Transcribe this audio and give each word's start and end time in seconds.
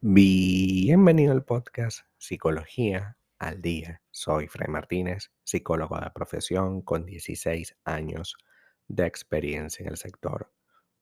Bienvenido 0.00 1.32
al 1.32 1.44
podcast 1.44 2.00
Psicología 2.16 3.18
al 3.38 3.60
Día. 3.60 4.00
Soy 4.10 4.48
Fray 4.48 4.68
Martínez, 4.68 5.30
psicólogo 5.44 6.00
de 6.00 6.10
profesión 6.10 6.82
con 6.82 7.04
16 7.04 7.76
años 7.84 8.36
de 8.88 9.06
experiencia 9.06 9.84
en 9.84 9.90
el 9.90 9.96
sector. 9.96 10.52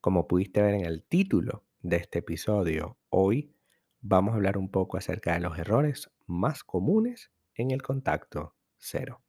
Como 0.01 0.27
pudiste 0.27 0.61
ver 0.61 0.75
en 0.75 0.85
el 0.85 1.05
título 1.05 1.65
de 1.81 1.97
este 1.97 2.19
episodio, 2.19 2.99
hoy 3.11 3.55
vamos 4.01 4.33
a 4.33 4.37
hablar 4.37 4.59
un 4.59 4.71
poco 4.71 4.97
acerca 4.97 5.35
de 5.35 5.41
los 5.41 5.59
errores 5.59 6.11
más 6.27 6.65
comunes 6.65 7.31
en 7.55 7.71
el 7.71 7.83
contacto 7.83 8.57
cero. 8.77 9.23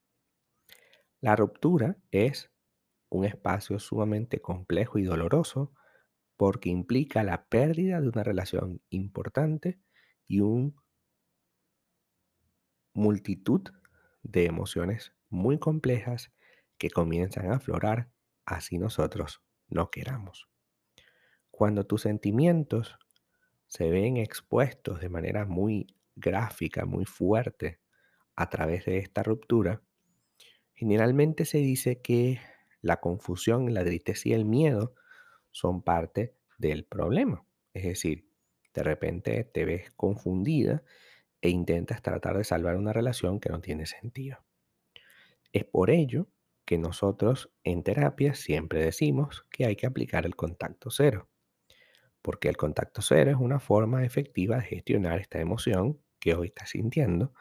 La 1.22 1.36
ruptura 1.36 1.98
es 2.12 2.52
un 3.10 3.26
espacio 3.26 3.80
sumamente 3.80 4.42
complejo 4.42 5.00
y 5.00 5.04
doloroso 5.04 5.74
porque 6.36 6.70
implica 6.70 7.24
la 7.24 7.48
pérdida 7.48 8.00
de 8.02 8.10
una 8.10 8.24
relación 8.24 8.82
importante 8.90 9.80
y 10.26 10.42
una 10.42 10.74
multitud 12.94 13.62
de 14.24 14.46
emociones 14.46 15.14
muy 15.30 15.58
complejas 15.60 16.32
que 16.78 16.90
comienzan 16.90 17.52
a 17.52 17.56
aflorar 17.56 18.12
así 18.46 18.78
nosotros 18.78 19.42
no 19.68 19.90
queramos. 19.90 20.48
Cuando 21.52 21.86
tus 21.86 22.04
sentimientos 22.04 22.98
se 23.68 23.90
ven 23.90 24.18
expuestos 24.18 25.02
de 25.02 25.10
manera 25.10 25.46
muy 25.46 25.88
gráfica, 26.16 26.86
muy 26.86 27.06
fuerte 27.06 27.80
a 28.36 28.50
través 28.50 28.86
de 28.86 29.00
esta 29.00 29.24
ruptura, 29.24 29.82
generalmente 30.74 31.46
se 31.46 31.58
dice 31.58 32.02
que 32.02 32.40
la 32.82 32.98
confusión, 33.00 33.74
la 33.74 33.84
tristeza 33.84 34.30
y 34.30 34.34
el 34.34 34.46
miedo 34.46 34.96
son 35.52 35.82
parte 35.82 36.36
del 36.58 36.86
problema. 36.86 37.46
Es 37.74 37.84
decir, 37.84 38.30
de 38.74 38.84
repente 38.84 39.44
te 39.44 39.66
ves 39.66 39.92
confundida 39.92 40.84
e 41.42 41.50
intentas 41.50 42.02
tratar 42.02 42.38
de 42.38 42.44
salvar 42.44 42.76
una 42.76 42.94
relación 42.94 43.40
que 43.40 43.50
no 43.50 43.62
tiene 43.62 43.86
sentido. 43.86 44.44
Es 45.52 45.66
por 45.66 45.90
ello 45.90 46.28
que 46.66 46.78
nosotros 46.78 47.52
en 47.64 47.84
terapia 47.84 48.34
siempre 48.34 48.84
decimos 48.84 49.46
que 49.50 49.66
hay 49.66 49.76
que 49.76 49.88
aplicar 49.88 50.26
el 50.26 50.36
contacto 50.36 50.92
cero, 50.92 51.30
porque 52.22 52.50
el 52.50 52.58
contacto 52.58 53.02
cero 53.02 53.32
es 53.32 53.38
una 53.38 53.60
forma 53.60 54.06
efectiva 54.06 54.58
de 54.58 54.64
gestionar 54.64 55.20
esta 55.20 55.40
emoción 55.40 56.02
que 56.20 56.36
hoy 56.36 56.48
estás 56.48 56.72
sintiendo 56.72 57.34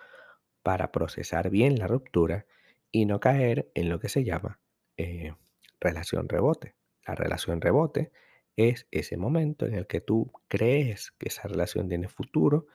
para 0.62 0.92
procesar 0.92 1.50
bien 1.50 1.78
la 1.78 1.86
ruptura 1.86 2.46
y 2.90 3.06
no 3.06 3.20
caer 3.20 3.70
en 3.74 3.88
lo 3.88 3.98
que 3.98 4.08
se 4.08 4.24
llama 4.24 4.60
eh, 4.96 5.34
relación 5.80 6.28
rebote. 6.28 6.74
La 7.06 7.14
relación 7.14 7.60
rebote 7.60 8.12
es 8.56 8.86
ese 8.90 9.16
momento 9.16 9.66
en 9.66 9.74
el 9.74 9.86
que 9.86 10.00
tú 10.00 10.32
crees 10.48 11.12
que 11.18 11.28
esa 11.28 11.46
relación 11.48 11.88
tiene 11.88 12.08
futuro 12.08 12.66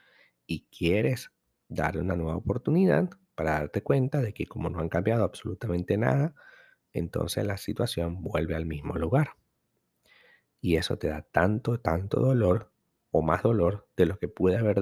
y 0.45 0.67
quieres 0.67 1.31
darle 1.67 2.02
una 2.02 2.16
nueva 2.16 2.36
oportunidad 2.36 3.09
para 3.36 3.52
darte 3.53 3.81
cuenta 3.81 4.22
de 4.22 4.33
que 4.33 4.45
como 4.45 4.69
no 4.69 4.80
han 4.80 4.89
cambiado 4.89 5.23
absolutamente 5.23 5.97
nada, 5.97 6.36
entonces 6.94 7.45
la 7.45 7.58
situación 7.58 8.22
vuelve 8.22 8.56
al 8.56 8.66
mismo 8.66 8.95
lugar. 8.95 9.35
Y 10.59 10.75
eso 10.75 10.97
te 10.97 11.08
da 11.08 11.23
tanto, 11.23 11.80
tanto 11.80 12.19
dolor 12.19 12.72
o 13.09 13.22
más 13.22 13.41
dolor 13.41 13.89
de 13.97 14.06
lo 14.06 14.19
que 14.19 14.28
puede 14.28 14.58
haber 14.58 14.80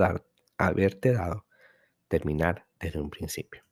haberte 0.57 1.13
dado 1.13 1.45
terminar 2.09 2.65
desde 2.79 2.99
un 2.99 3.09
principio. 3.09 3.68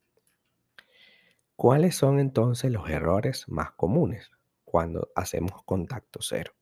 ¿Cuáles 1.58 1.96
son 1.96 2.20
entonces 2.20 2.72
los 2.72 2.88
errores 2.88 3.50
más 3.50 3.72
comunes 3.72 4.30
cuando 4.64 5.10
hacemos 5.16 5.64
contacto 5.64 6.20
cero? 6.22 6.54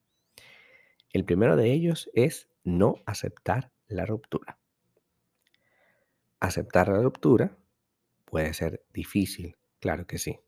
El 1.12 1.26
primero 1.26 1.54
de 1.54 1.70
ellos 1.70 2.10
es 2.14 2.48
no 2.64 2.94
aceptar 3.04 3.72
la 3.88 4.06
ruptura. 4.06 4.58
Aceptar 6.40 6.88
la 6.88 7.02
ruptura 7.02 7.58
puede 8.24 8.54
ser 8.54 8.86
difícil, 8.90 9.58
claro 9.80 10.06
que 10.06 10.16
sí, 10.16 10.40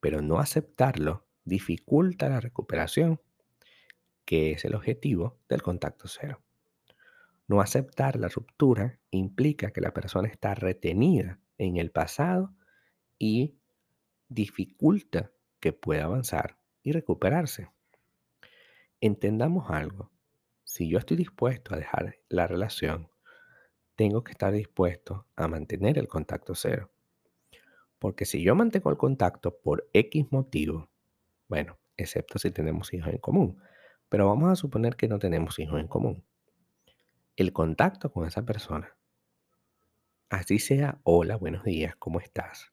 pero 0.00 0.22
no 0.22 0.38
aceptarlo 0.38 1.26
dificulta 1.44 2.30
la 2.30 2.40
recuperación, 2.40 3.20
que 4.24 4.52
es 4.52 4.64
el 4.64 4.74
objetivo 4.74 5.38
del 5.50 5.60
contacto 5.60 6.08
cero. 6.08 6.40
No 7.46 7.60
aceptar 7.60 8.16
la 8.16 8.28
ruptura 8.28 8.98
implica 9.10 9.70
que 9.70 9.82
la 9.82 9.92
persona 9.92 10.28
está 10.28 10.54
retenida 10.54 11.38
en 11.58 11.76
el 11.76 11.90
pasado 11.90 12.54
y 13.20 13.59
dificulta 14.30 15.32
que 15.58 15.72
pueda 15.72 16.04
avanzar 16.04 16.56
y 16.82 16.92
recuperarse. 16.92 17.68
Entendamos 19.00 19.70
algo. 19.70 20.10
Si 20.64 20.88
yo 20.88 20.98
estoy 20.98 21.16
dispuesto 21.16 21.74
a 21.74 21.78
dejar 21.78 22.16
la 22.28 22.46
relación, 22.46 23.10
tengo 23.96 24.22
que 24.24 24.32
estar 24.32 24.52
dispuesto 24.52 25.26
a 25.36 25.48
mantener 25.48 25.98
el 25.98 26.08
contacto 26.08 26.54
cero. 26.54 26.90
Porque 27.98 28.24
si 28.24 28.42
yo 28.42 28.54
mantengo 28.54 28.90
el 28.90 28.96
contacto 28.96 29.58
por 29.58 29.90
X 29.92 30.26
motivo, 30.30 30.90
bueno, 31.48 31.78
excepto 31.96 32.38
si 32.38 32.50
tenemos 32.50 32.94
hijos 32.94 33.12
en 33.12 33.18
común, 33.18 33.60
pero 34.08 34.26
vamos 34.28 34.50
a 34.50 34.56
suponer 34.56 34.96
que 34.96 35.08
no 35.08 35.18
tenemos 35.18 35.58
hijos 35.58 35.80
en 35.80 35.88
común. 35.88 36.24
El 37.36 37.52
contacto 37.52 38.12
con 38.12 38.26
esa 38.26 38.44
persona, 38.44 38.96
así 40.28 40.58
sea, 40.60 41.00
hola, 41.02 41.36
buenos 41.36 41.64
días, 41.64 41.96
¿cómo 41.96 42.20
estás? 42.20 42.72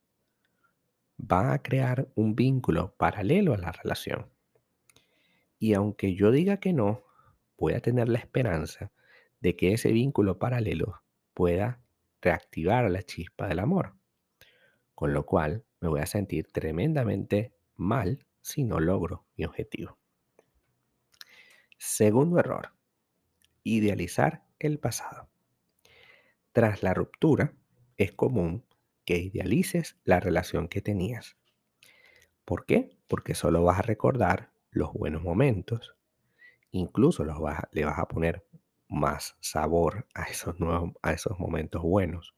Va 1.19 1.53
a 1.53 1.61
crear 1.61 2.07
un 2.15 2.35
vínculo 2.35 2.95
paralelo 2.95 3.53
a 3.53 3.57
la 3.57 3.71
relación. 3.71 4.29
Y 5.59 5.73
aunque 5.73 6.13
yo 6.13 6.31
diga 6.31 6.57
que 6.57 6.73
no, 6.73 7.03
voy 7.57 7.73
a 7.73 7.81
tener 7.81 8.07
la 8.07 8.19
esperanza 8.19 8.91
de 9.39 9.55
que 9.55 9.73
ese 9.73 9.91
vínculo 9.91 10.37
paralelo 10.37 11.01
pueda 11.33 11.81
reactivar 12.21 12.89
la 12.89 13.03
chispa 13.03 13.47
del 13.47 13.59
amor. 13.59 13.95
Con 14.93 15.13
lo 15.13 15.25
cual 15.25 15.65
me 15.79 15.89
voy 15.89 16.01
a 16.01 16.05
sentir 16.05 16.47
tremendamente 16.51 17.53
mal 17.75 18.25
si 18.41 18.63
no 18.63 18.79
logro 18.79 19.25
mi 19.35 19.45
objetivo. 19.45 19.97
Segundo 21.77 22.39
error, 22.39 22.73
idealizar 23.63 24.45
el 24.59 24.79
pasado. 24.79 25.29
Tras 26.51 26.81
la 26.81 26.93
ruptura, 26.93 27.53
es 27.97 28.13
común 28.13 28.65
que 29.07 29.17
idealices 29.19 29.95
la 30.03 30.19
relación 30.19 30.67
que 30.67 30.81
tenías. 30.81 31.37
¿Por 32.43 32.65
qué? 32.65 32.99
Porque 33.07 33.35
solo 33.35 33.63
vas 33.63 33.79
a 33.79 33.83
recordar 33.83 34.51
los 34.69 34.91
buenos 34.91 35.23
momentos, 35.23 35.95
incluso 36.71 37.23
los 37.23 37.37
le 37.71 37.85
vas 37.85 37.99
a 37.99 38.07
poner 38.09 38.45
más 38.89 39.37
sabor 39.39 40.07
a 40.13 40.23
esos, 40.23 40.59
nuevos, 40.59 40.91
a 41.01 41.13
esos 41.13 41.39
momentos 41.39 41.83
buenos, 41.83 42.35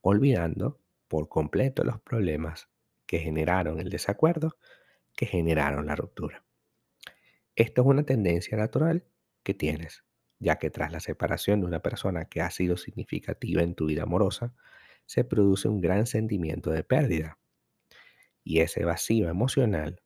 olvidando 0.00 0.80
por 1.06 1.28
completo 1.28 1.84
los 1.84 2.00
problemas 2.00 2.70
que 3.04 3.18
generaron 3.18 3.78
el 3.78 3.90
desacuerdo, 3.90 4.56
que 5.14 5.26
generaron 5.26 5.84
la 5.84 5.96
ruptura. 5.96 6.46
Esto 7.56 7.82
es 7.82 7.86
una 7.86 8.04
tendencia 8.04 8.56
natural 8.56 9.04
que 9.42 9.52
tienes, 9.52 10.02
ya 10.38 10.56
que 10.56 10.70
tras 10.70 10.92
la 10.92 11.00
separación 11.00 11.60
de 11.60 11.66
una 11.66 11.80
persona 11.80 12.24
que 12.24 12.40
ha 12.40 12.50
sido 12.50 12.78
significativa 12.78 13.62
en 13.62 13.74
tu 13.74 13.84
vida 13.84 14.04
amorosa, 14.04 14.54
se 15.06 15.24
produce 15.24 15.68
un 15.68 15.80
gran 15.80 16.06
sentimiento 16.06 16.70
de 16.70 16.84
pérdida. 16.84 17.38
Y 18.42 18.60
ese 18.60 18.84
vacío 18.84 19.28
emocional 19.28 20.02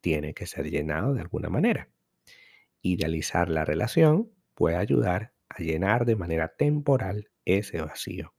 tiene 0.00 0.34
que 0.34 0.46
ser 0.46 0.70
llenado 0.70 1.14
de 1.14 1.20
alguna 1.20 1.48
manera. 1.48 1.88
Idealizar 2.82 3.48
la 3.48 3.64
relación 3.64 4.30
puede 4.54 4.76
ayudar 4.76 5.32
a 5.48 5.62
llenar 5.62 6.04
de 6.04 6.16
manera 6.16 6.48
temporal 6.48 7.30
ese 7.44 7.80
vacío. 7.80 8.34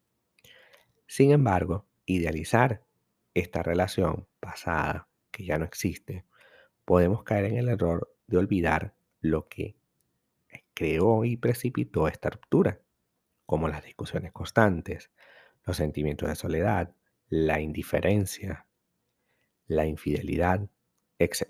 Sin 1.08 1.32
embargo, 1.32 1.88
idealizar 2.06 2.84
esta 3.34 3.64
relación 3.64 4.28
pasada, 4.40 5.08
que 5.32 5.46
ya 5.46 5.58
no 5.58 5.66
existe, 5.66 6.26
podemos 6.86 7.24
caer 7.24 7.46
en 7.46 7.58
el 7.58 7.70
error 7.70 8.14
de 8.28 8.38
olvidar 8.38 8.96
lo 9.20 9.48
que 9.48 9.76
creó 10.74 11.26
y 11.26 11.38
precipitó 11.38 12.08
esta 12.08 12.30
ruptura, 12.30 12.80
como 13.46 13.68
las 13.68 13.84
discusiones 13.84 14.32
constantes, 14.32 15.12
los 15.66 15.78
sentimientos 15.78 16.30
de 16.30 16.36
soledad, 16.36 16.96
la 17.30 17.62
indiferencia, 17.62 18.68
la 19.68 19.86
infidelidad, 19.86 20.68
etc. 21.20 21.46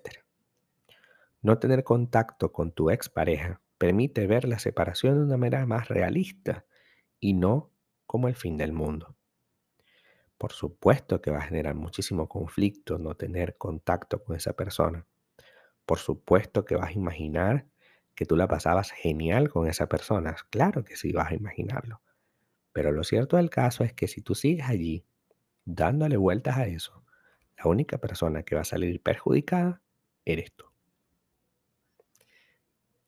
No 1.41 1.57
tener 1.57 1.83
contacto 1.83 2.51
con 2.51 2.71
tu 2.71 2.91
expareja 2.91 3.61
permite 3.77 4.27
ver 4.27 4.47
la 4.47 4.59
separación 4.59 5.15
de 5.15 5.23
una 5.23 5.37
manera 5.37 5.65
más 5.65 5.87
realista 5.87 6.65
y 7.19 7.33
no 7.33 7.71
como 8.05 8.27
el 8.27 8.35
fin 8.35 8.57
del 8.57 8.73
mundo. 8.73 9.15
Por 10.37 10.51
supuesto 10.51 11.21
que 11.21 11.31
va 11.31 11.39
a 11.39 11.43
generar 11.43 11.75
muchísimo 11.75 12.27
conflicto 12.27 12.97
no 12.97 13.15
tener 13.15 13.57
contacto 13.57 14.23
con 14.23 14.35
esa 14.35 14.53
persona. 14.53 15.05
Por 15.85 15.99
supuesto 15.99 16.65
que 16.65 16.75
vas 16.75 16.89
a 16.89 16.93
imaginar 16.93 17.67
que 18.15 18.25
tú 18.25 18.35
la 18.35 18.47
pasabas 18.47 18.91
genial 18.91 19.49
con 19.49 19.67
esa 19.67 19.87
persona. 19.87 20.35
Claro 20.49 20.83
que 20.83 20.95
sí 20.95 21.11
vas 21.11 21.31
a 21.31 21.35
imaginarlo. 21.35 22.01
Pero 22.73 22.91
lo 22.91 23.03
cierto 23.03 23.37
del 23.37 23.49
caso 23.49 23.83
es 23.83 23.93
que 23.93 24.07
si 24.07 24.21
tú 24.21 24.35
sigues 24.35 24.67
allí 24.67 25.05
dándole 25.65 26.17
vueltas 26.17 26.57
a 26.57 26.67
eso, 26.67 27.03
la 27.57 27.69
única 27.69 27.97
persona 27.97 28.43
que 28.43 28.55
va 28.55 28.61
a 28.61 28.65
salir 28.65 29.01
perjudicada 29.01 29.81
eres 30.25 30.51
tú. 30.53 30.65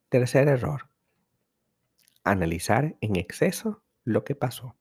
Tercer 0.10 0.48
error. 0.48 0.90
Analizar 2.24 2.96
en 3.02 3.16
exceso 3.16 3.84
lo 4.04 4.24
que 4.24 4.36
pasó. 4.36 4.76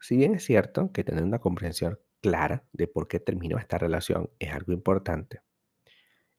Si 0.00 0.16
bien 0.16 0.34
es 0.34 0.44
cierto 0.44 0.92
que 0.92 1.04
tener 1.04 1.22
una 1.22 1.38
comprensión 1.38 1.98
clara 2.20 2.64
de 2.72 2.88
por 2.88 3.06
qué 3.06 3.20
terminó 3.20 3.58
esta 3.58 3.78
relación 3.78 4.30
es 4.38 4.52
algo 4.52 4.72
importante, 4.72 5.42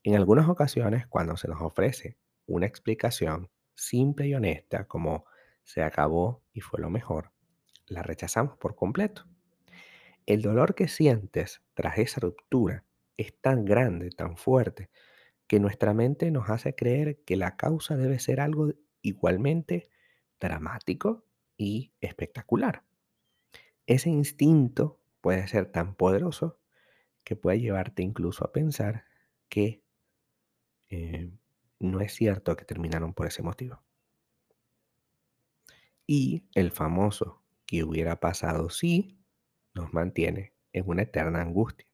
en 0.04 0.16
algunas 0.16 0.50
ocasiones 0.50 1.06
cuando 1.08 1.38
se 1.38 1.48
nos 1.48 1.62
ofrece 1.62 2.18
una 2.48 2.66
explicación 2.66 3.50
simple 3.76 4.28
y 4.28 4.34
honesta 4.34 4.88
como 4.88 5.26
se 5.64 5.84
acabó 5.84 6.44
y 6.54 6.62
fue 6.62 6.80
lo 6.80 6.90
mejor, 6.90 7.32
la 7.88 8.04
rechazamos 8.04 8.58
por 8.58 8.76
completo. 8.76 9.28
El 10.26 10.42
dolor 10.42 10.76
que 10.76 10.88
sientes 10.88 11.62
tras 11.74 11.98
esa 11.98 12.22
ruptura 12.22 12.86
es 13.18 13.40
tan 13.40 13.66
grande, 13.66 14.10
tan 14.12 14.38
fuerte, 14.38 14.90
que 15.48 15.60
nuestra 15.60 15.94
mente 15.94 16.32
nos 16.32 16.50
hace 16.50 16.76
creer 16.76 17.20
que 17.26 17.36
la 17.36 17.58
causa 17.58 17.98
debe 17.98 18.20
ser 18.20 18.40
algo 18.40 18.74
igualmente 19.02 19.90
dramático 20.40 21.26
y 21.58 21.92
espectacular. 22.00 22.84
Ese 23.86 24.10
instinto 24.10 25.00
puede 25.20 25.48
ser 25.48 25.72
tan 25.72 25.96
poderoso 25.96 26.60
que 27.24 27.36
puede 27.36 27.60
llevarte 27.60 28.04
incluso 28.04 28.46
a 28.46 28.52
pensar 28.52 29.06
que 29.50 29.84
eh, 30.90 31.32
no 31.80 32.00
es 32.02 32.14
cierto 32.14 32.56
que 32.56 32.66
terminaron 32.66 33.14
por 33.14 33.28
ese 33.28 33.44
motivo. 33.44 33.84
Y 36.14 36.44
el 36.56 36.72
famoso 36.72 37.42
que 37.66 37.86
hubiera 37.86 38.20
pasado 38.20 38.70
si 38.70 39.18
nos 39.74 39.94
mantiene 39.94 40.52
en 40.74 40.84
una 40.90 41.04
eterna 41.04 41.40
angustia. 41.40 41.88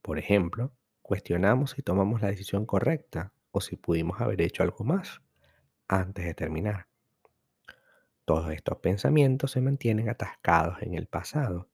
Por 0.00 0.18
ejemplo, 0.18 0.72
cuestionamos 1.02 1.72
si 1.72 1.82
tomamos 1.82 2.22
la 2.22 2.28
decisión 2.28 2.64
correcta 2.64 3.34
o 3.50 3.60
si 3.60 3.76
pudimos 3.76 4.22
haber 4.22 4.40
hecho 4.40 4.62
algo 4.62 4.86
más 4.86 5.20
antes 5.86 6.24
de 6.24 6.32
terminar. 6.32 6.86
Todos 8.24 8.50
estos 8.52 8.78
pensamientos 8.78 9.50
se 9.50 9.60
mantienen 9.60 10.08
atascados 10.08 10.80
en 10.80 10.94
el 10.94 11.08
pasado 11.08 11.68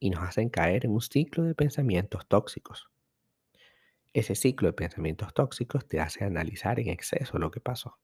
y 0.00 0.08
nos 0.08 0.22
hacen 0.22 0.48
caer 0.48 0.86
en 0.86 0.92
un 0.92 1.02
ciclo 1.02 1.44
de 1.44 1.54
pensamientos 1.54 2.26
tóxicos. 2.26 2.88
Ese 4.14 4.34
ciclo 4.34 4.68
de 4.68 4.72
pensamientos 4.72 5.34
tóxicos 5.34 5.86
te 5.86 6.00
hace 6.00 6.24
analizar 6.24 6.80
en 6.80 6.88
exceso 6.88 7.36
lo 7.36 7.50
que 7.50 7.60
pasó. 7.60 7.98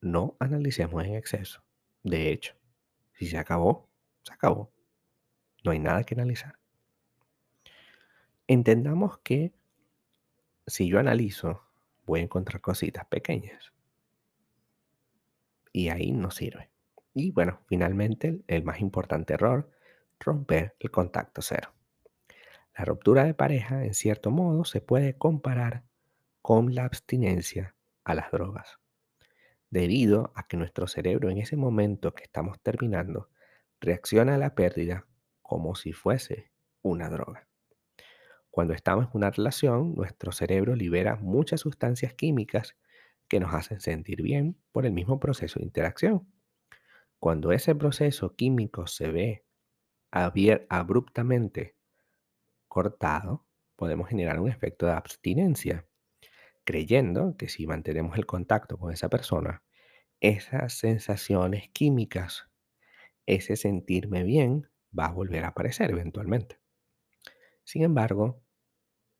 No 0.00 0.36
analicemos 0.40 1.04
en 1.04 1.14
exceso. 1.14 1.62
De 2.02 2.30
hecho, 2.30 2.54
si 3.12 3.26
se 3.26 3.38
acabó, 3.38 3.88
se 4.22 4.32
acabó. 4.32 4.72
No 5.62 5.72
hay 5.72 5.78
nada 5.78 6.04
que 6.04 6.14
analizar. 6.14 6.58
Entendamos 8.46 9.18
que 9.18 9.52
si 10.66 10.88
yo 10.88 10.98
analizo, 10.98 11.62
voy 12.06 12.20
a 12.20 12.24
encontrar 12.24 12.60
cositas 12.60 13.06
pequeñas 13.06 13.72
y 15.72 15.88
ahí 15.90 16.12
no 16.12 16.30
sirve. 16.30 16.70
Y 17.14 17.30
bueno, 17.30 17.60
finalmente 17.66 18.42
el 18.46 18.64
más 18.64 18.80
importante 18.80 19.34
error, 19.34 19.70
romper 20.18 20.74
el 20.80 20.90
contacto 20.90 21.42
cero. 21.42 21.72
La 22.76 22.84
ruptura 22.84 23.24
de 23.24 23.34
pareja, 23.34 23.84
en 23.84 23.94
cierto 23.94 24.30
modo, 24.30 24.64
se 24.64 24.80
puede 24.80 25.16
comparar 25.16 25.84
con 26.42 26.74
la 26.74 26.84
abstinencia 26.84 27.76
a 28.04 28.14
las 28.14 28.30
drogas, 28.32 28.79
debido 29.70 30.32
a 30.34 30.46
que 30.46 30.56
nuestro 30.56 30.86
cerebro 30.86 31.30
en 31.30 31.38
ese 31.38 31.56
momento 31.56 32.14
que 32.14 32.24
estamos 32.24 32.60
terminando 32.60 33.28
reacciona 33.80 34.34
a 34.34 34.38
la 34.38 34.54
pérdida 34.54 35.06
como 35.42 35.74
si 35.74 35.92
fuese 35.92 36.50
una 36.82 37.08
droga. 37.08 37.48
Cuando 38.50 38.74
estamos 38.74 39.06
en 39.06 39.10
una 39.14 39.30
relación, 39.30 39.94
nuestro 39.94 40.32
cerebro 40.32 40.74
libera 40.74 41.16
muchas 41.16 41.60
sustancias 41.60 42.14
químicas 42.14 42.76
que 43.28 43.38
nos 43.38 43.54
hacen 43.54 43.80
sentir 43.80 44.22
bien 44.22 44.56
por 44.72 44.86
el 44.86 44.92
mismo 44.92 45.20
proceso 45.20 45.60
de 45.60 45.66
interacción. 45.66 46.26
Cuando 47.20 47.52
ese 47.52 47.74
proceso 47.76 48.34
químico 48.34 48.88
se 48.88 49.10
ve 49.10 49.44
abruptamente 50.10 51.76
cortado, 52.66 53.46
podemos 53.76 54.08
generar 54.08 54.40
un 54.40 54.48
efecto 54.48 54.86
de 54.86 54.92
abstinencia, 54.92 55.86
creyendo 56.70 57.36
que 57.36 57.48
si 57.48 57.66
mantenemos 57.66 58.16
el 58.16 58.26
contacto 58.26 58.78
con 58.78 58.92
esa 58.92 59.08
persona, 59.08 59.64
esas 60.20 60.74
sensaciones 60.74 61.68
químicas, 61.70 62.48
ese 63.26 63.56
sentirme 63.56 64.22
bien, 64.22 64.70
va 64.96 65.06
a 65.06 65.12
volver 65.12 65.44
a 65.44 65.48
aparecer 65.48 65.90
eventualmente. 65.90 66.60
Sin 67.64 67.82
embargo, 67.82 68.40